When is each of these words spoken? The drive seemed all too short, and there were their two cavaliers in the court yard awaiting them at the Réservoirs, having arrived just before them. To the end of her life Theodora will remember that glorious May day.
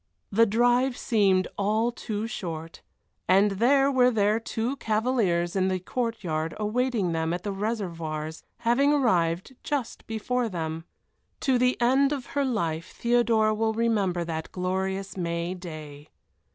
The 0.31 0.47
drive 0.47 0.97
seemed 0.97 1.47
all 1.59 1.91
too 1.91 2.25
short, 2.25 2.81
and 3.27 3.51
there 3.51 3.91
were 3.91 4.09
their 4.09 4.39
two 4.39 4.75
cavaliers 4.77 5.55
in 5.55 5.67
the 5.67 5.77
court 5.79 6.23
yard 6.23 6.55
awaiting 6.59 7.11
them 7.11 7.33
at 7.35 7.43
the 7.43 7.53
Réservoirs, 7.53 8.41
having 8.61 8.93
arrived 8.93 9.55
just 9.63 10.07
before 10.07 10.49
them. 10.49 10.85
To 11.41 11.59
the 11.59 11.79
end 11.79 12.11
of 12.11 12.25
her 12.33 12.43
life 12.43 12.91
Theodora 12.97 13.53
will 13.53 13.73
remember 13.73 14.23
that 14.23 14.51
glorious 14.51 15.17
May 15.17 15.53
day. 15.53 16.09